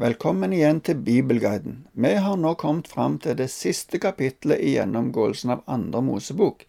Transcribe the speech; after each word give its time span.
Velkommen 0.00 0.54
igjen 0.56 0.78
til 0.80 0.96
Bibelguiden. 1.04 1.74
Vi 1.92 2.10
har 2.24 2.38
nå 2.40 2.54
kommet 2.56 2.86
fram 2.88 3.18
til 3.20 3.34
det 3.36 3.50
siste 3.52 3.98
kapitlet 4.00 4.62
i 4.64 4.70
gjennomgåelsen 4.78 5.50
av 5.52 5.64
Andre 5.68 6.00
Mosebok. 6.00 6.62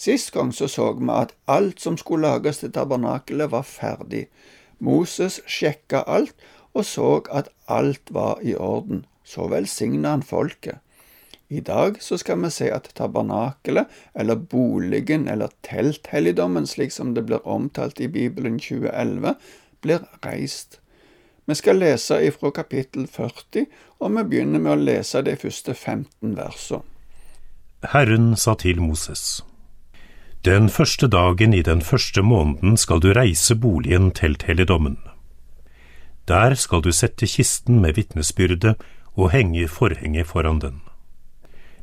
Sist 0.00 0.30
gang 0.32 0.48
så 0.56 0.64
så 0.72 0.86
vi 0.96 1.10
at 1.12 1.34
alt 1.44 1.82
som 1.84 1.98
skulle 2.00 2.24
lages 2.24 2.62
til 2.62 2.70
tabernakelet, 2.72 3.50
var 3.52 3.66
ferdig. 3.68 4.22
Moses 4.80 5.42
sjekka 5.44 6.06
alt 6.08 6.46
og 6.72 6.86
så 6.88 7.10
at 7.40 7.50
alt 7.68 8.14
var 8.16 8.40
i 8.40 8.54
orden. 8.56 9.02
Så 9.24 9.50
velsigna 9.52 10.14
han 10.14 10.24
folket. 10.24 10.80
I 11.52 11.60
dag 11.60 11.98
så 12.00 12.16
skal 12.16 12.40
vi 12.46 12.52
se 12.54 12.70
at 12.72 12.88
tabernakelet, 12.96 13.92
eller 14.14 14.40
boligen, 14.40 15.28
eller 15.28 15.52
telthelligdommen, 15.68 16.64
slik 16.64 16.96
som 16.96 17.12
det 17.12 17.26
blir 17.28 17.44
omtalt 17.44 18.00
i 18.00 18.08
Bibelen 18.08 18.56
2011, 18.56 19.36
blir 19.84 20.08
reist. 20.24 20.80
Vi 21.46 21.54
skal 21.54 21.76
lese 21.78 22.22
ifra 22.24 22.50
kapittel 22.50 23.06
40, 23.06 23.66
og 24.00 24.16
vi 24.16 24.24
begynner 24.24 24.62
med 24.62 24.72
å 24.72 24.80
lese 24.80 25.20
de 25.22 25.36
første 25.36 25.74
15 25.74 26.36
versene. 26.38 26.82
Herren 27.92 28.32
sa 28.36 28.54
til 28.56 28.80
Moses. 28.80 29.42
Den 30.44 30.70
første 30.72 31.08
dagen 31.08 31.52
i 31.54 31.62
den 31.62 31.82
første 31.84 32.22
måneden 32.22 32.76
skal 32.76 33.00
du 33.00 33.12
reise 33.12 33.54
boligen 33.56 34.10
til 34.10 34.38
helligdommen. 34.44 34.96
Der 36.28 36.54
skal 36.54 36.80
du 36.80 36.92
sette 36.92 37.26
kisten 37.28 37.80
med 37.80 37.96
vitnesbyrde 37.96 38.74
og 39.14 39.30
henge 39.30 39.68
forhenget 39.68 40.26
foran 40.26 40.60
den. 40.60 40.80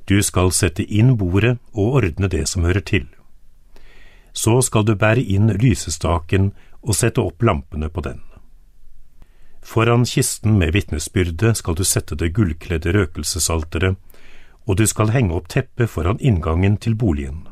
Du 0.09 0.21
skal 0.21 0.49
sette 0.51 0.83
inn 0.83 1.17
bordet 1.17 1.59
og 1.73 2.01
ordne 2.01 2.27
det 2.27 2.47
som 2.49 2.65
hører 2.65 2.81
til. 2.81 3.05
Så 4.33 4.61
skal 4.61 4.85
du 4.85 4.95
bære 4.95 5.21
inn 5.21 5.53
lysestaken 5.53 6.51
og 6.81 6.97
sette 6.97 7.21
opp 7.21 7.43
lampene 7.43 7.89
på 7.89 8.01
den. 8.01 8.21
Foran 9.61 10.05
kisten 10.05 10.57
med 10.59 10.73
vitnesbyrdet 10.73 11.57
skal 11.57 11.75
du 11.77 11.83
sette 11.85 12.17
det 12.17 12.33
gullkledde 12.35 12.93
røkelsesalteret, 12.95 13.95
og 14.67 14.77
du 14.77 14.85
skal 14.87 15.13
henge 15.13 15.35
opp 15.37 15.47
teppet 15.49 15.89
foran 15.89 16.19
inngangen 16.19 16.77
til 16.77 16.95
boligen. 16.95 17.45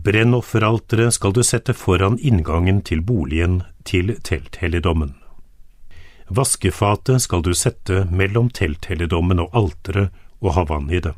Brennofferalteret 0.00 1.12
skal 1.16 1.34
du 1.36 1.42
sette 1.44 1.74
foran 1.76 2.18
inngangen 2.18 2.80
til 2.80 3.02
boligen 3.04 3.62
til 3.84 4.14
telthelligdommen. 4.24 5.14
Vaskefatet 6.30 7.24
skal 7.26 7.42
du 7.42 7.52
sette 7.58 8.04
mellom 8.08 8.48
telthelligdommen 8.54 9.42
og 9.42 9.56
alteret 9.56 10.14
og 10.40 10.54
ha 10.56 10.64
vann 10.68 10.88
i 10.92 11.00
det. 11.04 11.12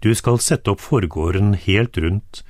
Du 0.00 0.14
skal 0.14 0.40
sette 0.42 0.72
opp 0.72 0.82
forgården 0.82 1.54
helt 1.66 1.98
rundt 1.98 2.42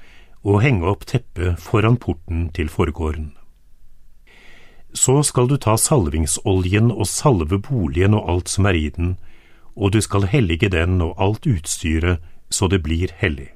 og 0.47 0.63
henge 0.63 0.87
opp 0.89 1.05
teppet 1.11 1.61
foran 1.61 1.99
porten 2.01 2.49
til 2.55 2.71
forgården. 2.71 3.33
Så 4.97 5.21
skal 5.29 5.51
du 5.51 5.59
ta 5.61 5.75
salvingsoljen 5.77 6.89
og 6.89 7.05
salve 7.11 7.59
boligen 7.61 8.17
og 8.17 8.31
alt 8.33 8.49
som 8.49 8.67
er 8.71 8.79
i 8.79 8.89
den, 8.89 9.17
og 9.77 9.93
du 9.93 10.01
skal 10.01 10.25
hellige 10.33 10.71
den 10.73 11.03
og 11.05 11.21
alt 11.21 11.47
utstyret 11.47 12.25
så 12.49 12.69
det 12.73 12.81
blir 12.87 13.13
hellig. 13.21 13.51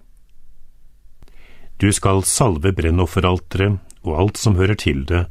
Du 1.81 1.89
skal 1.97 2.21
salve 2.29 2.75
brennofferalteret 2.77 3.81
og 4.05 4.19
alt 4.21 4.41
som 4.41 4.59
hører 4.61 4.77
til 4.77 5.07
det, 5.09 5.25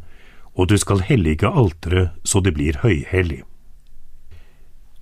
og 0.57 0.71
du 0.71 0.77
skal 0.81 1.05
hellige 1.05 1.47
alteret 1.47 2.17
så 2.25 2.41
det 2.41 2.55
blir 2.57 2.81
høyhellig. 2.81 3.43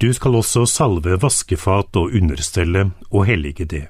Du 0.02 0.12
skal 0.14 0.36
også 0.36 0.66
salve 0.70 1.16
vaskefat 1.24 1.96
og 1.98 2.12
understelle 2.14 2.92
og 3.10 3.26
hellige 3.26 3.66
det. 3.66 3.88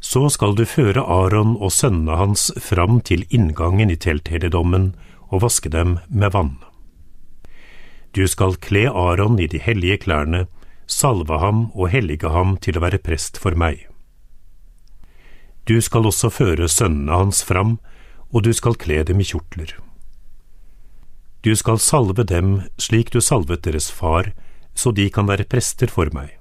Så 0.00 0.28
skal 0.30 0.54
du 0.54 0.64
føre 0.64 1.02
Aron 1.02 1.56
og 1.56 1.72
sønnene 1.72 2.16
hans 2.16 2.52
fram 2.62 3.00
til 3.00 3.26
inngangen 3.28 3.90
i 3.90 3.98
telthelligdommen 3.98 4.94
og 5.30 5.42
vaske 5.42 5.70
dem 5.72 5.98
med 6.08 6.32
vann. 6.32 6.56
Du 8.16 8.24
skal 8.28 8.56
kle 8.56 8.86
Aron 8.88 9.38
i 9.38 9.46
de 9.46 9.58
hellige 9.60 9.98
klærne, 10.06 10.46
salve 10.86 11.38
ham 11.42 11.66
og 11.74 11.90
hellige 11.92 12.30
ham 12.32 12.56
til 12.62 12.78
å 12.78 12.84
være 12.86 13.02
prest 13.02 13.36
for 13.42 13.58
meg. 13.58 13.84
Du 15.66 15.80
skal 15.82 16.06
også 16.06 16.30
føre 16.30 16.68
sønnene 16.70 17.12
hans 17.12 17.42
fram, 17.44 17.76
og 18.30 18.46
du 18.46 18.52
skal 18.54 18.78
kle 18.78 19.02
dem 19.04 19.20
i 19.20 19.26
kjortler. 19.26 19.74
Du 21.42 21.52
skal 21.58 21.78
salve 21.82 22.24
dem 22.24 22.62
slik 22.78 23.12
du 23.12 23.20
salvet 23.20 23.66
deres 23.66 23.90
far, 23.90 24.32
så 24.74 24.92
de 24.92 25.10
kan 25.10 25.28
være 25.28 25.46
prester 25.50 25.90
for 25.90 26.10
meg. 26.14 26.32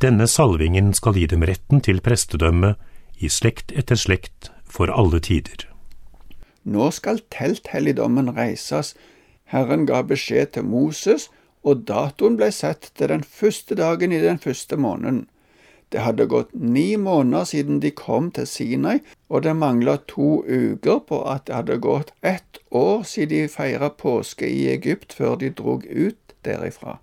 Denne 0.00 0.26
salvingen 0.28 0.92
skal 0.94 1.16
gi 1.16 1.26
dem 1.30 1.44
retten 1.46 1.80
til 1.80 2.02
prestedømme 2.04 2.74
i 3.18 3.30
slekt 3.30 3.72
etter 3.72 3.96
slekt 3.96 4.50
for 4.68 4.92
alle 4.92 5.20
tider. 5.20 5.73
Nå 6.64 6.90
skal 6.90 7.20
telthelligdommen 7.30 8.32
reises. 8.36 8.94
Herren 9.44 9.86
ga 9.86 10.02
beskjed 10.02 10.54
til 10.56 10.64
Moses, 10.64 11.28
og 11.64 11.84
datoen 11.88 12.36
ble 12.40 12.50
satt 12.52 12.90
til 12.96 13.12
den 13.12 13.24
første 13.24 13.76
dagen 13.76 14.12
i 14.12 14.20
den 14.20 14.40
første 14.40 14.76
måneden. 14.76 15.26
Det 15.92 16.02
hadde 16.02 16.26
gått 16.26 16.50
ni 16.54 16.96
måneder 16.96 17.44
siden 17.46 17.80
de 17.80 17.90
kom 17.94 18.30
til 18.34 18.48
Sinai, 18.50 18.98
og 19.28 19.44
det 19.44 19.54
mangla 19.56 19.96
to 20.10 20.42
uker 20.42 20.98
på 21.08 21.20
at 21.30 21.46
det 21.46 21.54
hadde 21.54 21.78
gått 21.78 22.10
ett 22.22 22.58
år 22.70 23.04
siden 23.06 23.44
de 23.44 23.48
feira 23.48 23.88
påske 23.88 24.48
i 24.48 24.66
Egypt 24.72 25.14
før 25.14 25.36
de 25.36 25.52
drog 25.54 25.86
ut 25.86 26.34
derifra. 26.44 26.98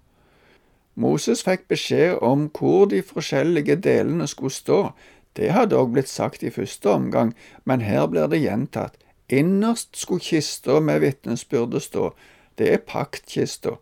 Moses 0.95 1.43
fikk 1.47 1.69
beskjed 1.71 2.19
om 2.19 2.49
hvor 2.51 2.89
de 2.91 2.99
forskjellige 3.01 3.77
delene 3.85 4.27
skulle 4.27 4.53
stå. 4.53 4.81
Det 5.39 5.53
hadde 5.55 5.77
òg 5.79 5.93
blitt 5.95 6.11
sagt 6.11 6.43
i 6.43 6.51
første 6.51 6.91
omgang, 6.91 7.31
men 7.63 7.85
her 7.87 8.09
blir 8.11 8.27
det 8.27 8.41
gjentatt. 8.43 8.97
Innerst 9.31 9.95
skulle 9.95 10.19
kista 10.19 10.79
med 10.79 10.99
vitnesbyrdet 10.99 11.83
stå, 11.83 12.11
det 12.59 12.73
er 12.73 12.83
paktkista. 12.83 13.77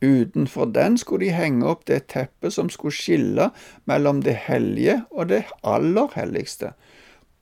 Utenfor 0.00 0.64
den 0.72 0.98
skulle 0.98 1.26
de 1.26 1.36
henge 1.36 1.66
opp 1.68 1.84
det 1.88 2.06
teppet 2.12 2.52
som 2.56 2.70
skulle 2.72 2.96
skille 2.96 3.50
mellom 3.88 4.22
det 4.24 4.34
hellige 4.48 5.02
og 5.10 5.28
det 5.28 5.44
aller 5.62 6.08
helligste. 6.16 6.72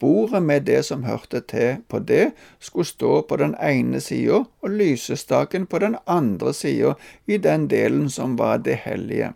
Bordet 0.02 0.42
med 0.42 0.66
det 0.66 0.80
som 0.84 1.04
hørte 1.06 1.40
til 1.46 1.76
på 1.88 2.00
det, 2.02 2.32
skulle 2.58 2.86
stå 2.86 3.20
på 3.22 3.38
den 3.38 3.54
ene 3.62 4.00
sida 4.02 4.42
og 4.42 4.70
lysestaken 4.70 5.66
på 5.66 5.78
den 5.78 5.96
andre 6.06 6.54
sida 6.54 6.96
i 7.26 7.38
den 7.38 7.68
delen 7.70 8.10
som 8.10 8.34
var 8.38 8.58
det 8.66 8.80
hellige. 8.82 9.32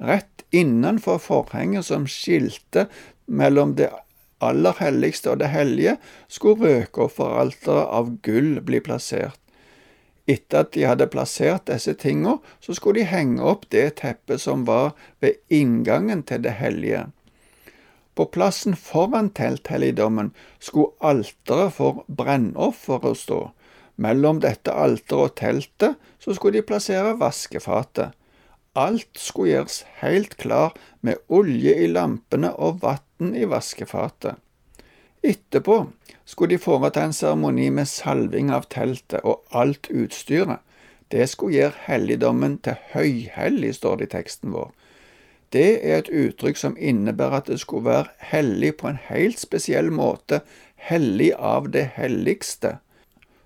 Rett 0.00 0.44
innenfor 0.52 1.16
forhenget 1.18 1.88
som 1.88 2.04
skilte 2.06 2.86
mellom 3.26 3.72
det 3.76 3.88
aller 4.44 4.76
helligste 4.80 5.32
og 5.32 5.40
det 5.40 5.50
hellige, 5.52 5.96
skulle 6.28 6.80
røkofferalteret 6.80 7.90
av 7.98 8.14
gull 8.26 8.60
bli 8.64 8.80
plassert. 8.84 9.38
Etter 10.26 10.64
at 10.64 10.72
de 10.74 10.86
hadde 10.88 11.06
plassert 11.10 11.68
disse 11.70 11.94
tingene, 11.94 12.40
så 12.60 12.74
skulle 12.74 13.00
de 13.00 13.10
henge 13.10 13.42
opp 13.46 13.68
det 13.70 14.00
teppet 14.02 14.42
som 14.42 14.64
var 14.66 14.96
ved 15.22 15.38
inngangen 15.54 16.24
til 16.26 16.42
det 16.42 16.56
hellige. 16.58 17.06
På 18.16 18.24
plassen 18.32 18.74
foran 18.80 19.28
telthelligdommen 19.30 20.32
skulle 20.58 20.96
alteret 21.04 21.76
for 21.76 22.04
brennofferet 22.08 23.20
stå. 23.20 23.40
Mellom 23.96 24.40
dette 24.42 24.72
alteret 24.72 25.30
og 25.30 25.36
teltet 25.38 26.00
så 26.18 26.34
skulle 26.34 26.58
de 26.58 26.66
plassere 26.66 27.14
vaskefatet. 27.20 28.16
Alt 28.76 29.16
skulle 29.16 29.54
gjøres 29.54 29.84
helt 30.02 30.36
klar 30.36 30.74
med 31.00 31.22
olje 31.32 31.72
i 31.80 31.86
lampene 31.88 32.50
og 32.60 32.82
vann 32.82 33.32
i 33.32 33.46
vaskefatet. 33.48 34.36
Etterpå 35.24 35.78
skulle 36.28 36.54
de 36.54 36.62
foreta 36.62 37.06
en 37.06 37.16
seremoni 37.16 37.70
med 37.72 37.88
salving 37.88 38.52
av 38.52 38.68
teltet 38.70 39.24
og 39.24 39.42
alt 39.50 39.88
utstyret. 39.90 40.60
Det 41.08 41.24
skulle 41.30 41.56
gjøre 41.56 41.84
helligdommen 41.86 42.58
til 42.66 42.76
høyhellig, 42.92 43.74
står 43.78 43.96
det 43.96 44.08
i 44.10 44.14
teksten 44.18 44.52
vår. 44.52 44.70
Det 45.54 45.68
er 45.80 46.02
et 46.02 46.10
uttrykk 46.10 46.58
som 46.58 46.76
innebærer 46.76 47.40
at 47.40 47.50
det 47.50 47.60
skulle 47.62 47.88
være 47.88 48.12
hellig 48.32 48.74
på 48.76 48.90
en 48.90 49.02
helt 49.08 49.38
spesiell 49.40 49.92
måte, 49.94 50.42
hellig 50.76 51.32
av 51.38 51.70
det 51.72 51.86
helligste. 51.96 52.76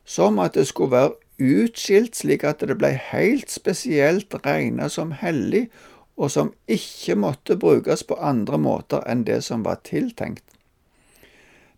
Som 0.04 0.40
at 0.42 0.56
det 0.56 0.66
skulle 0.66 0.96
være 0.96 1.18
utskilt 1.40 2.14
slik 2.20 2.44
at 2.44 2.62
det 2.62 2.76
ble 2.78 2.92
helt 3.10 3.50
spesielt 3.50 4.34
regnet 4.44 4.92
som 4.92 5.14
hellig, 5.16 5.68
og 6.20 6.30
som 6.30 6.52
ikke 6.68 7.16
måtte 7.16 7.56
brukes 7.56 8.04
på 8.04 8.18
andre 8.20 8.58
måter 8.60 9.04
enn 9.08 9.24
det 9.24 9.40
som 9.46 9.64
var 9.64 9.80
tiltenkt. 9.88 10.44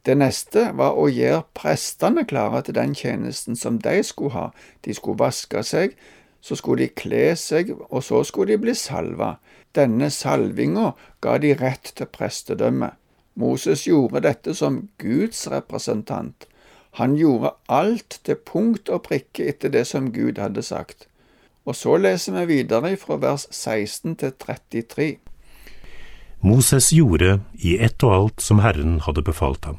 Det 0.02 0.16
neste 0.18 0.72
var 0.74 0.96
å 0.98 1.06
gjøre 1.06 1.44
prestene 1.54 2.24
klare 2.26 2.64
til 2.66 2.74
den 2.74 2.94
tjenesten 2.98 3.54
som 3.54 3.78
de 3.78 4.00
skulle 4.02 4.34
ha. 4.34 4.48
De 4.82 4.94
skulle 4.98 5.20
vaske 5.20 5.62
seg, 5.62 5.94
så 6.42 6.58
skulle 6.58 6.88
de 6.88 6.96
kle 6.98 7.36
seg, 7.38 7.70
og 7.86 8.02
så 8.02 8.24
skulle 8.26 8.56
de 8.56 8.64
bli 8.64 8.74
salva. 8.74 9.36
Denne 9.78 10.10
salvinga 10.10 10.90
ga 11.22 11.36
de 11.38 11.54
rett 11.54 11.92
til 11.94 12.10
prestedømme. 12.10 12.90
Moses 13.38 13.86
gjorde 13.86 14.24
dette 14.26 14.56
som 14.58 14.88
Guds 14.98 15.46
representant. 15.48 16.48
Han 17.00 17.16
gjorde 17.16 17.54
alt 17.72 18.18
til 18.24 18.36
punkt 18.36 18.90
og 18.92 19.06
prikke 19.08 19.48
etter 19.48 19.72
det 19.72 19.86
som 19.88 20.10
Gud 20.12 20.38
hadde 20.38 20.62
sagt. 20.62 21.06
Og 21.64 21.76
så 21.78 21.96
leser 21.96 22.36
vi 22.40 22.58
videre 22.58 22.96
fra 23.00 23.16
vers 23.22 23.46
16 23.50 24.16
til 24.20 24.32
33. 24.32 25.16
Moses 26.42 26.90
gjorde 26.92 27.40
i 27.54 27.78
ett 27.78 28.02
og 28.02 28.14
alt 28.14 28.42
som 28.42 28.60
Herren 28.60 29.00
hadde 29.06 29.22
befalt 29.22 29.64
ham. 29.64 29.78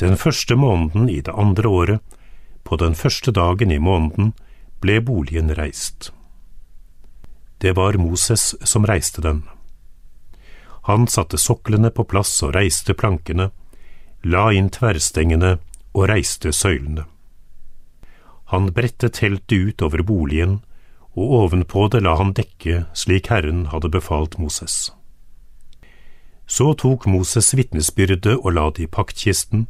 Den 0.00 0.16
første 0.16 0.56
måneden 0.56 1.08
i 1.10 1.20
det 1.20 1.34
andre 1.34 1.68
året 1.68 2.14
på 2.64 2.76
den 2.76 2.94
første 2.94 3.30
dagen 3.30 3.70
i 3.70 3.78
måneden, 3.78 4.32
ble 4.80 5.00
boligen 5.00 5.52
reist. 5.56 6.12
Det 7.60 7.76
var 7.76 7.98
Moses 8.00 8.54
som 8.64 8.86
reiste 8.88 9.22
den. 9.22 9.42
Han 10.88 11.06
satte 11.08 11.40
soklene 11.40 11.90
på 11.90 12.04
plass 12.08 12.32
og 12.44 12.54
reiste 12.56 12.96
plankene, 12.96 13.50
la 14.24 14.48
inn 14.52 14.70
tverrstengene 14.72 15.58
og 15.94 16.08
reiste 16.10 16.52
søylene. 16.52 17.06
Han 18.52 18.72
bredte 18.74 19.08
teltet 19.08 19.52
ut 19.52 19.82
over 19.82 20.02
boligen, 20.02 20.60
og 21.14 21.32
ovenpå 21.40 21.88
det 21.88 22.02
la 22.02 22.16
han 22.18 22.34
dekke 22.34 22.84
slik 22.92 23.30
Herren 23.30 23.68
hadde 23.72 23.90
befalt 23.90 24.38
Moses. 24.38 24.92
Så 26.46 26.74
tok 26.74 27.06
Moses 27.06 27.54
vitnesbyrdet 27.56 28.36
og 28.36 28.50
la 28.52 28.66
det 28.74 28.84
i 28.84 28.90
paktkisten, 28.90 29.68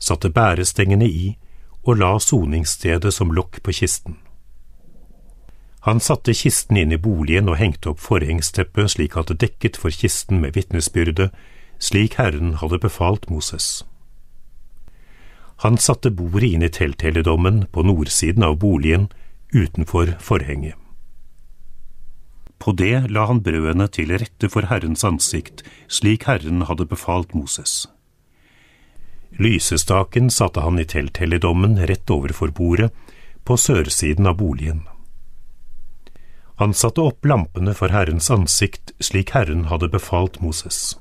satte 0.00 0.30
bærestengene 0.30 1.06
i 1.06 1.36
og 1.84 2.00
la 2.00 2.16
soningsstedet 2.18 3.12
som 3.14 3.30
lokk 3.32 3.62
på 3.62 3.74
kisten. 3.80 4.16
Han 5.86 6.00
satte 6.00 6.34
kisten 6.34 6.76
inn 6.76 6.92
i 6.92 6.98
boligen 7.00 7.48
og 7.48 7.60
hengte 7.60 7.92
opp 7.92 8.02
forhengsteppet 8.02 8.96
slik 8.96 9.16
at 9.16 9.30
det 9.30 9.38
dekket 9.44 9.78
for 9.78 9.94
kisten 9.94 10.42
med 10.42 10.56
vitnesbyrdet, 10.58 11.30
slik 11.78 12.18
Herren 12.18 12.56
hadde 12.58 12.80
befalt 12.82 13.30
Moses. 13.30 13.86
Han 15.64 15.78
satte 15.78 16.10
bordet 16.10 16.52
inn 16.52 16.62
i 16.62 16.68
telthelligdommen 16.70 17.64
på 17.72 17.82
nordsiden 17.82 18.44
av 18.46 18.58
boligen, 18.62 19.08
utenfor 19.52 20.14
forhenget. 20.20 20.76
På 22.58 22.72
det 22.72 23.08
la 23.10 23.24
han 23.26 23.40
brødene 23.42 23.86
til 23.88 24.12
rette 24.18 24.50
for 24.50 24.66
Herrens 24.70 25.04
ansikt, 25.06 25.62
slik 25.88 26.26
Herren 26.30 26.66
hadde 26.68 26.86
befalt 26.90 27.34
Moses. 27.34 27.86
Lysestaken 29.38 30.30
satte 30.30 30.60
han 30.60 30.78
i 30.78 30.84
telthelligdommen 30.84 31.78
rett 31.86 32.10
overfor 32.10 32.54
bordet, 32.54 32.90
på 33.44 33.56
sørsiden 33.56 34.26
av 34.26 34.36
boligen. 34.36 34.82
Han 36.58 36.74
satte 36.74 37.00
opp 37.00 37.24
lampene 37.24 37.72
for 37.74 37.94
Herrens 37.94 38.30
ansikt 38.34 38.90
slik 39.00 39.30
Herren 39.30 39.68
hadde 39.70 39.88
befalt 39.88 40.40
Moses. 40.42 40.98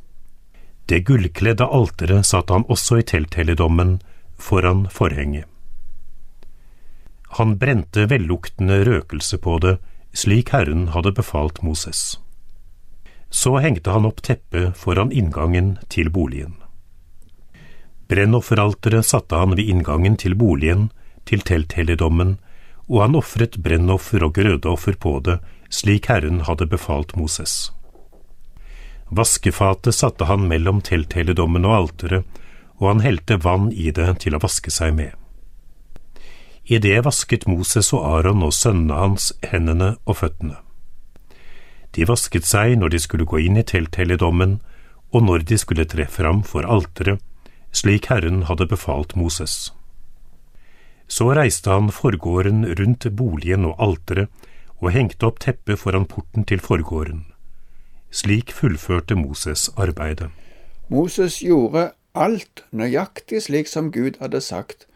Det 0.86 1.02
gullkledde 1.10 1.66
alteret 1.66 2.26
satte 2.30 2.54
han 2.54 2.66
også 2.70 3.02
i 3.02 3.08
telthelligdommen, 3.10 3.98
foran 4.38 4.88
forhenget. 4.90 5.46
Han 7.30 7.58
brente 7.58 8.06
velluktende 8.06 8.86
røkelse 8.86 9.38
på 9.38 9.58
det, 9.60 9.78
slik 10.14 10.54
Herren 10.56 10.88
hadde 10.96 11.12
befalt 11.12 11.62
Moses. 11.62 12.20
Så 13.30 13.58
hengte 13.60 13.92
han 13.92 14.08
opp 14.08 14.22
teppet 14.24 14.78
foran 14.78 15.12
inngangen 15.12 15.76
til 15.92 16.10
boligen. 16.10 16.56
Brennofferalteret 18.08 19.06
satte 19.06 19.36
han 19.36 19.58
ved 19.58 19.68
inngangen 19.68 20.16
til 20.16 20.36
boligen, 20.40 20.88
til 21.28 21.44
telthelligdommen, 21.44 22.38
og 22.88 23.02
han 23.04 23.18
ofret 23.20 23.60
brennoffer 23.60 24.24
og 24.24 24.38
grødeoffer 24.40 24.96
på 24.96 25.18
det, 25.26 25.42
slik 25.70 26.08
Herren 26.08 26.46
hadde 26.48 26.70
befalt 26.72 27.18
Moses. 27.20 27.74
Vaskefatet 29.10 29.96
satte 29.96 30.28
han 30.28 30.48
mellom 30.48 30.80
telthelligdommen 30.82 31.68
og 31.68 31.76
alteret, 31.82 32.24
og 32.78 32.88
han 32.92 33.04
helte 33.06 33.40
vann 33.42 33.72
i 33.72 33.92
det 33.92 34.10
til 34.24 34.38
å 34.38 34.42
vaske 34.44 34.72
seg 34.74 34.94
med. 34.98 35.14
I 36.68 36.80
det 36.84 37.00
vasket 37.06 37.48
Moses 37.48 37.94
og 37.96 38.04
Aron 38.04 38.44
og 38.44 38.54
sønnene 38.54 38.98
hans 39.00 39.32
hendene 39.52 39.96
og 40.06 40.20
føttene. 40.22 40.58
De 41.96 42.06
vasket 42.06 42.46
seg 42.46 42.76
når 42.78 42.94
de 42.94 43.00
skulle 43.00 43.26
gå 43.26 43.40
inn 43.46 43.58
i 43.58 43.66
telthelligdommen, 43.66 44.60
og 45.16 45.24
når 45.24 45.48
de 45.48 45.58
skulle 45.58 45.88
tre 45.88 46.06
fram 46.12 46.44
for 46.44 46.68
alteret, 46.68 47.24
slik 47.72 48.10
Herren 48.12 48.44
hadde 48.50 48.68
befalt 48.68 49.16
Moses. 49.16 49.72
Så 51.08 51.32
reiste 51.32 51.72
han 51.72 51.88
forgården 51.94 52.66
rundt 52.78 53.08
boligen 53.16 53.66
og 53.66 53.80
alteret 53.80 54.28
og 54.82 54.92
hengte 54.94 55.26
opp 55.30 55.40
teppet 55.42 55.80
foran 55.80 56.06
porten 56.06 56.44
til 56.46 56.60
forgården. 56.62 57.24
Slik 58.12 58.52
fullførte 58.52 59.16
Moses 59.16 59.70
arbeidet. 59.80 60.30
Moses 60.92 61.40
gjorde 61.44 61.92
alt 62.18 62.64
nøyaktig 62.72 63.44
slik 63.48 63.70
som 63.72 63.92
Gud 63.92 64.20
hadde 64.22 64.42
sagt. 64.42 64.88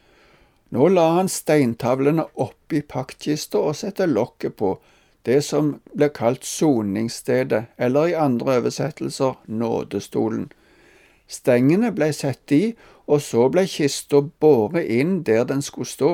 Nå 0.72 0.88
la 0.88 1.08
han 1.18 1.30
steintavlene 1.32 2.26
oppi 2.40 2.82
paktkista 2.82 3.60
og 3.60 3.76
sette 3.80 4.08
lokket 4.08 4.56
på, 4.60 4.78
det 5.28 5.42
som 5.46 5.76
ble 5.94 6.10
kalt 6.16 6.48
soningsstedet, 6.48 7.66
eller 7.78 8.10
i 8.10 8.18
andre 8.18 8.58
oversettelser 8.62 9.36
nådestolen. 9.48 10.48
Stengene 11.28 11.92
ble 11.96 12.10
satt 12.16 12.52
i, 12.56 12.74
og 13.08 13.22
så 13.24 13.48
ble 13.52 13.66
kista 13.70 14.22
båret 14.44 14.88
inn 14.90 15.22
der 15.28 15.44
den 15.48 15.62
skulle 15.62 15.92
stå. 15.92 16.14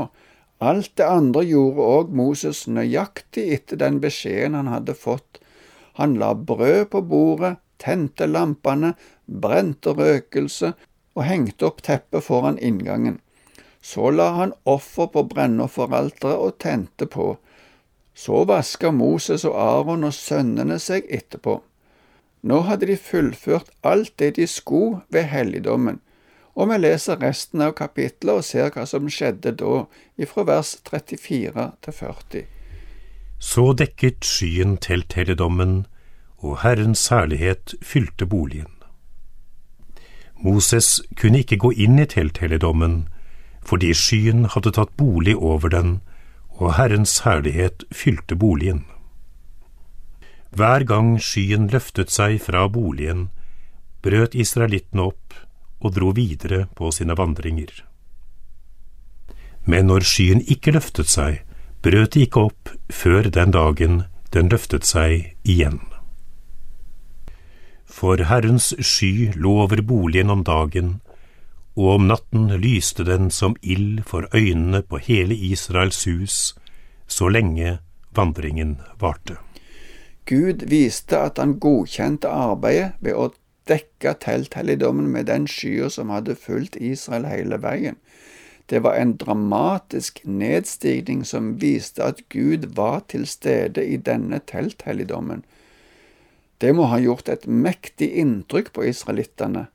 Alt 0.59 0.95
det 0.97 1.05
andre 1.05 1.43
gjorde 1.45 1.85
òg 1.85 2.13
Moses 2.17 2.65
nøyaktig 2.67 3.45
etter 3.53 3.77
den 3.77 4.01
beskjeden 4.01 4.57
han 4.57 4.73
hadde 4.73 4.97
fått. 4.97 5.39
Han 6.01 6.17
la 6.17 6.33
brød 6.33 6.89
på 6.93 7.01
bordet, 7.05 7.57
tente 7.77 8.25
lampene, 8.25 8.95
brente 9.25 9.93
røkelse 9.93 10.73
og 11.17 11.25
hengte 11.25 11.65
opp 11.65 11.81
teppet 11.81 12.23
foran 12.23 12.59
inngangen. 12.61 13.17
Så 13.81 14.11
la 14.13 14.29
han 14.37 14.53
offer 14.69 15.09
på 15.09 15.23
brennofferalteret 15.31 16.37
og 16.37 16.57
tente 16.61 17.07
på. 17.09 17.37
Så 18.13 18.43
vaska 18.49 18.91
Moses 18.91 19.45
og 19.45 19.57
Aron 19.61 20.05
og 20.05 20.13
sønnene 20.13 20.77
seg 20.81 21.09
etterpå. 21.09 21.59
Nå 22.47 22.59
hadde 22.69 22.89
de 22.89 22.97
fullført 22.97 23.71
alt 23.81 24.13
det 24.21 24.35
de 24.37 24.45
skulle 24.47 25.01
ved 25.13 25.29
helligdommen, 25.31 25.99
og 26.57 26.69
vi 26.71 26.77
leser 26.81 27.19
resten 27.21 27.61
av 27.61 27.73
kapittelet 27.77 28.39
og 28.39 28.45
ser 28.45 28.71
hva 28.73 28.85
som 28.89 29.09
skjedde 29.09 29.53
da, 29.59 29.83
ifra 30.17 30.45
vers 30.47 30.75
34 30.89 31.67
til 31.85 31.97
40. 31.99 32.45
Så 33.39 33.67
dekket 33.77 34.25
skyen 34.25 34.77
telthelligdommen, 34.81 35.85
og 36.37 36.61
Herrens 36.63 37.07
herlighet 37.13 37.75
fylte 37.81 38.25
boligen. 38.25 38.76
Moses 40.43 41.01
kunne 41.19 41.41
ikke 41.41 41.57
gå 41.57 41.71
inn 41.73 41.99
i 41.99 42.05
telthelligdommen, 42.05 43.07
fordi 43.65 43.93
skyen 43.93 44.45
hadde 44.53 44.73
tatt 44.77 44.93
bolig 44.97 45.35
over 45.37 45.69
den, 45.73 45.97
og 46.57 46.77
Herrens 46.77 47.19
herlighet 47.25 47.83
fylte 47.91 48.35
boligen. 48.35 48.85
Hver 50.57 50.85
gang 50.89 51.17
skyen 51.21 51.67
løftet 51.69 52.13
seg 52.13 52.39
fra 52.41 52.67
boligen, 52.71 53.27
brøt 54.01 54.37
israelittene 54.37 55.09
opp 55.09 55.35
og 55.81 55.93
dro 55.97 56.13
videre 56.15 56.65
på 56.77 56.89
sine 56.95 57.17
vandringer. 57.17 57.83
Men 59.67 59.89
når 59.91 60.07
skyen 60.07 60.41
ikke 60.47 60.73
løftet 60.77 61.11
seg, 61.11 61.41
brøt 61.83 62.15
de 62.15 62.23
ikke 62.25 62.47
opp 62.49 62.71
før 62.89 63.27
den 63.29 63.51
dagen 63.51 64.03
den 64.33 64.49
løftet 64.49 64.87
seg 64.87 65.33
igjen. 65.43 65.81
For 67.97 68.21
Herrens 68.29 68.75
sky 68.85 69.31
lå 69.33 69.55
over 69.63 69.81
boligen 69.81 70.29
om 70.29 70.43
dagen, 70.45 70.99
og 71.73 71.95
om 71.95 72.03
natten 72.11 72.51
lyste 72.61 73.01
den 73.07 73.31
som 73.33 73.55
ild 73.61 74.03
for 74.05 74.27
øynene 74.37 74.83
på 74.85 74.99
hele 75.01 75.33
Israels 75.33 76.03
hus, 76.05 76.53
så 77.07 77.29
lenge 77.33 77.79
vandringen 78.13 78.75
varte. 79.01 79.39
Gud 80.29 80.67
viste 80.69 81.17
at 81.17 81.41
han 81.41 81.57
godkjente 81.57 82.29
arbeidet 82.29 83.01
ved 83.01 83.17
å 83.17 83.31
dekke 83.67 84.13
telthelligdommen 84.21 85.09
med 85.09 85.25
den 85.31 85.49
skya 85.49 85.89
som 85.89 86.13
hadde 86.13 86.37
fulgt 86.37 86.77
Israel 86.77 87.25
hele 87.25 87.57
veien. 87.65 87.97
Det 88.69 88.83
var 88.83 89.01
en 89.01 89.15
dramatisk 89.17 90.21
nedstigning 90.23 91.25
som 91.25 91.55
viste 91.61 92.03
at 92.03 92.27
Gud 92.29 92.75
var 92.77 93.07
til 93.09 93.25
stede 93.25 93.81
i 93.87 93.97
denne 93.97 94.43
telthelligdommen. 94.45 95.41
Det 96.61 96.73
må 96.75 96.87
ha 96.89 96.97
gjort 96.99 97.29
et 97.29 97.47
mektig 97.47 98.09
inntrykk 98.17 98.71
på 98.73 98.87
israelittene. 98.89 99.67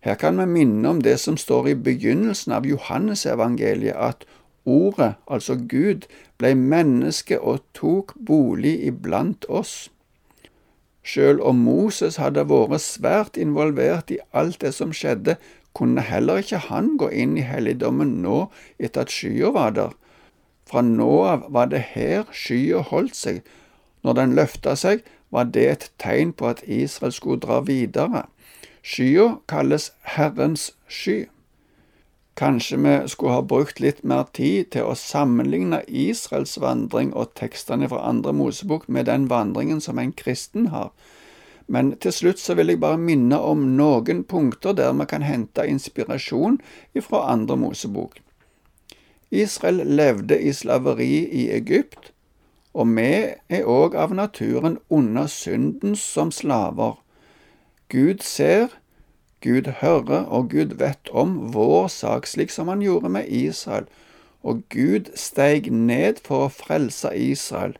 Her 0.00 0.16
kan 0.16 0.38
vi 0.40 0.46
minne 0.48 0.88
om 0.88 1.00
det 1.04 1.18
som 1.20 1.36
står 1.36 1.68
i 1.68 1.76
begynnelsen 1.76 2.54
av 2.56 2.66
Johannesevangeliet, 2.68 3.96
at 3.96 4.24
Ordet, 4.64 5.14
altså 5.26 5.56
Gud, 5.56 6.04
ble 6.38 6.52
menneske 6.54 7.38
og 7.40 7.62
tok 7.74 8.12
bolig 8.26 8.74
iblant 8.84 9.46
oss. 9.48 9.88
Sjøl 11.02 11.40
om 11.40 11.62
Moses 11.64 12.18
hadde 12.20 12.44
vært 12.48 12.84
svært 12.84 13.40
involvert 13.40 14.12
i 14.12 14.20
alt 14.36 14.60
det 14.60 14.74
som 14.76 14.92
skjedde, 14.92 15.38
kunne 15.72 16.04
heller 16.04 16.42
ikke 16.42 16.60
han 16.66 16.96
gå 17.00 17.08
inn 17.14 17.38
i 17.38 17.46
helligdommen 17.46 18.18
nå 18.24 18.50
etter 18.78 19.06
at 19.06 19.14
skya 19.14 19.52
var 19.54 19.72
der. 19.78 19.94
Fra 20.68 20.82
nå 20.84 21.10
av 21.24 21.46
var 21.54 21.70
det 21.72 21.82
her 21.94 22.28
skya 22.34 22.82
holdt 22.90 23.16
seg. 23.16 23.40
Når 24.04 24.18
den 24.18 24.36
løfta 24.36 24.76
seg, 24.76 25.00
var 25.30 25.50
det 25.54 25.66
et 25.70 25.90
tegn 25.98 26.32
på 26.32 26.48
at 26.50 26.62
Israel 26.66 27.12
skulle 27.12 27.40
dra 27.40 27.60
videre. 27.60 28.26
Skya 28.82 29.36
kalles 29.48 29.92
Herrens 30.16 30.70
sky. 30.88 31.26
Kanskje 32.40 32.76
vi 32.76 33.08
skulle 33.08 33.32
ha 33.32 33.42
brukt 33.42 33.80
litt 33.80 34.04
mer 34.04 34.24
tid 34.32 34.70
til 34.72 34.88
å 34.88 34.96
sammenligne 34.96 35.82
Israels 35.86 36.56
vandring 36.60 37.12
og 37.12 37.34
tekstene 37.36 37.88
fra 37.90 38.06
andre 38.08 38.32
Mosebok 38.32 38.88
med 38.88 39.10
den 39.10 39.26
vandringen 39.28 39.80
som 39.84 39.98
en 39.98 40.12
kristen 40.12 40.70
har. 40.72 40.88
Men 41.68 41.92
til 42.02 42.12
slutt 42.12 42.40
så 42.40 42.56
vil 42.58 42.72
jeg 42.72 42.80
bare 42.82 42.98
minne 42.98 43.36
om 43.38 43.66
noen 43.76 44.24
punkter 44.24 44.72
der 44.74 44.94
vi 44.96 45.06
kan 45.10 45.22
hente 45.22 45.66
inspirasjon 45.68 46.58
fra 47.04 47.26
andre 47.30 47.58
Mosebok. 47.60 48.16
Israel 49.30 49.84
levde 49.86 50.40
i 50.40 50.50
slaveri 50.52 51.20
i 51.30 51.44
Egypt, 51.54 52.10
og 52.74 52.86
vi 52.96 53.34
er 53.48 53.66
òg 53.66 53.96
av 53.98 54.14
naturen 54.14 54.78
under 54.90 55.26
synden 55.26 55.96
som 55.96 56.30
slaver. 56.30 57.00
Gud 57.88 58.22
ser, 58.22 58.68
Gud 59.40 59.70
hører 59.80 60.26
og 60.28 60.50
Gud 60.50 60.76
vet 60.78 61.10
om 61.12 61.52
vår 61.54 61.88
sak, 61.88 62.26
slik 62.26 62.50
som 62.50 62.68
han 62.68 62.82
gjorde 62.82 63.08
med 63.08 63.28
Israel, 63.28 63.86
og 64.42 64.62
Gud 64.68 65.10
steig 65.14 65.70
ned 65.72 66.22
for 66.24 66.46
å 66.46 66.52
frelse 66.52 67.10
Israel. 67.16 67.76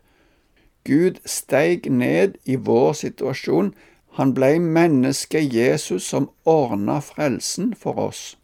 Gud 0.83 1.21
steig 1.25 1.89
ned 1.89 2.35
i 2.45 2.55
vår 2.55 2.93
situasjon, 2.93 3.73
han 4.17 4.33
blei 4.33 4.59
mennesket 4.59 5.53
Jesus 5.53 6.03
som 6.03 6.29
ordna 6.45 6.99
frelsen 6.99 7.73
for 7.77 7.95
oss. 8.09 8.35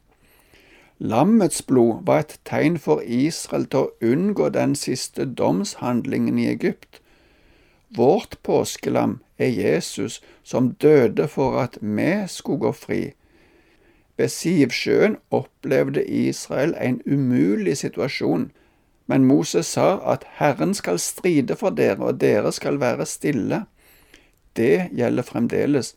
Lammets 1.00 1.62
blod 1.62 2.06
var 2.06 2.24
et 2.24 2.40
tegn 2.46 2.80
for 2.82 3.04
Israel 3.06 3.68
til 3.70 3.86
å 3.86 4.12
unngå 4.14 4.48
den 4.50 4.74
siste 4.74 5.28
domshandlingen 5.30 6.40
i 6.42 6.48
Egypt. 6.50 7.02
Vårt 7.94 8.34
påskelam 8.42 9.20
er 9.38 9.54
Jesus 9.54 10.18
som 10.44 10.72
døde 10.82 11.28
for 11.30 11.60
at 11.62 11.78
vi 11.82 12.26
skulle 12.28 12.66
gå 12.66 12.72
fri. 12.74 13.02
Ved 14.18 14.34
Sivsjøen 14.34 15.20
opplevde 15.30 16.02
Israel 16.02 16.74
en 16.82 16.98
umulig 17.06 17.78
situasjon, 17.78 18.50
men 19.06 19.28
Moses 19.30 19.70
sa 19.78 20.00
at 20.02 20.26
Herren 20.40 20.74
skal 20.74 20.98
stride 21.00 21.56
for 21.56 21.70
dere, 21.70 22.02
og 22.02 22.18
dere 22.22 22.52
skal 22.52 22.82
være 22.82 23.06
stille. 23.06 23.68
Det 24.58 24.90
gjelder 24.98 25.24
fremdeles. 25.24 25.94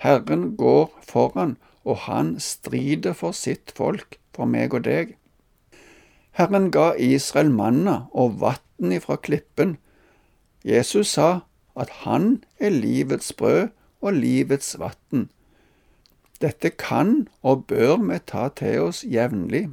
Herren 0.00 0.56
går 0.56 0.88
foran, 1.04 1.58
og 1.84 2.08
han 2.08 2.40
strider 2.40 3.12
for 3.12 3.36
sitt 3.36 3.76
folk 3.76 4.16
for 4.38 4.46
meg 4.46 4.74
og 4.78 4.86
deg. 4.86 5.16
Herren 6.38 6.70
ga 6.70 6.92
Israel 6.94 7.50
manna 7.50 8.04
og 8.14 8.38
vann 8.38 8.94
ifra 8.94 9.18
klippen. 9.18 9.76
Jesus 10.62 11.16
sa 11.18 11.42
at 11.78 11.90
han 12.04 12.44
er 12.62 12.70
livets 12.74 13.32
brød 13.34 13.74
og 14.00 14.14
livets 14.14 14.76
vann. 14.78 15.26
Dette 16.38 16.70
kan 16.70 17.26
og 17.42 17.66
bør 17.66 17.98
vi 18.06 18.20
ta 18.22 18.46
til 18.54 18.86
oss 18.86 19.02
jevnlig. 19.02 19.66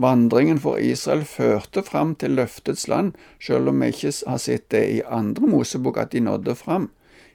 Vandringen 0.00 0.60
for 0.62 0.78
Israel 0.78 1.24
førte 1.26 1.82
fram 1.82 2.14
til 2.14 2.38
løftets 2.38 2.86
land, 2.88 3.12
selv 3.42 3.68
om 3.68 3.82
vi 3.82 3.90
ikke 3.90 4.12
har 4.30 4.38
sett 4.38 4.70
det 4.70 4.84
i 4.86 5.02
andre 5.02 5.50
Mosebok 5.50 5.98
at 5.98 6.12
de 6.12 6.22
nådde 6.22 6.54
fram. 6.54 6.90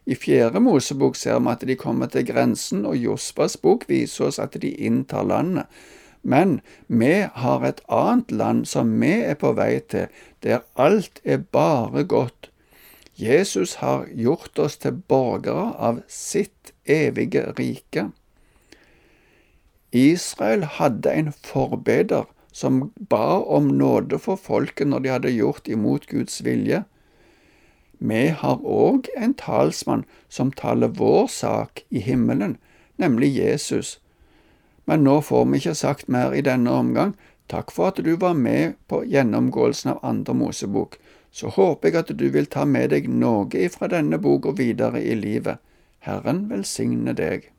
I 0.06 0.16
fjerde 0.16 0.60
Mosebok 0.64 1.16
ser 1.20 1.40
vi 1.40 1.52
at 1.52 1.68
de 1.68 1.76
kommer 1.76 2.08
til 2.08 2.26
grensen, 2.26 2.86
og 2.86 2.96
Jospas 2.96 3.58
bok 3.58 3.86
viser 3.90 4.30
oss 4.30 4.40
at 4.40 4.56
de 4.62 4.70
inntar 4.70 5.28
landet. 5.28 5.66
Men 6.26 6.60
vi 6.88 7.28
har 7.34 7.64
et 7.68 7.82
annet 7.86 8.32
land 8.34 8.66
som 8.66 8.90
vi 9.02 9.12
er 9.30 9.38
på 9.38 9.52
vei 9.54 9.78
til, 9.94 10.08
der 10.42 10.64
alt 10.76 11.22
er 11.24 11.44
bare 11.54 12.02
godt. 12.04 12.50
Jesus 13.16 13.76
har 13.80 14.08
gjort 14.10 14.60
oss 14.60 14.80
til 14.82 14.98
borgere 15.08 15.68
av 15.78 16.02
sitt 16.10 16.74
evige 16.90 17.46
rike. 17.60 18.10
Israel 19.94 20.66
hadde 20.80 21.14
en 21.14 21.30
forbeder 21.46 22.26
som 22.52 22.90
ba 23.10 23.38
om 23.46 23.70
nåde 23.78 24.18
for 24.20 24.42
folket 24.42 24.90
når 24.90 25.06
de 25.06 25.14
hadde 25.14 25.36
gjort 25.36 25.70
imot 25.70 26.08
Guds 26.10 26.42
vilje. 26.44 26.82
Vi 28.00 28.26
har 28.42 28.66
òg 28.66 29.08
en 29.16 29.38
talsmann 29.38 30.04
som 30.28 30.52
taler 30.52 30.92
vår 30.98 31.30
sak 31.32 31.86
i 31.90 32.02
himmelen, 32.02 32.58
nemlig 32.98 33.36
Jesus 33.38 34.00
men 34.86 35.04
nå 35.04 35.22
får 35.22 35.46
vi 35.46 35.62
ikke 35.62 35.76
sagt 35.76 36.08
mer 36.08 36.34
i 36.34 36.44
denne 36.46 36.72
omgang. 36.72 37.16
Takk 37.48 37.72
for 37.72 37.94
at 37.94 38.02
du 38.06 38.16
var 38.22 38.34
med 38.34 38.78
på 38.90 39.04
gjennomgåelsen 39.06 39.96
av 39.96 40.00
Andre 40.04 40.34
Mosebok. 40.34 40.98
Så 41.32 41.52
håper 41.54 41.90
jeg 41.90 42.00
at 42.00 42.14
du 42.18 42.30
vil 42.32 42.48
ta 42.50 42.66
med 42.66 42.94
deg 42.94 43.10
noe 43.12 43.50
ifra 43.60 43.90
denne 43.92 44.18
boka 44.22 44.54
videre 44.56 45.02
i 45.04 45.18
livet. 45.20 45.60
Herren 46.06 46.46
velsigne 46.50 47.14
deg. 47.18 47.50